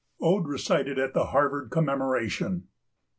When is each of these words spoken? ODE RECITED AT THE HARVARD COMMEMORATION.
ODE 0.19 0.47
RECITED 0.47 0.97
AT 0.97 1.13
THE 1.13 1.27
HARVARD 1.27 1.69
COMMEMORATION. 1.69 2.63